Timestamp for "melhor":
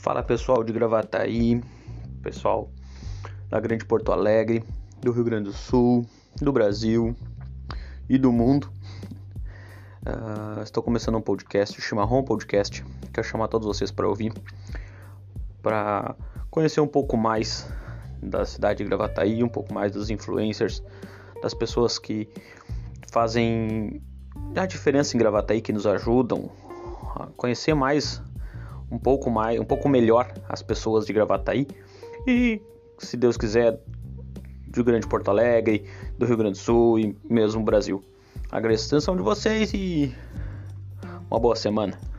29.88-30.32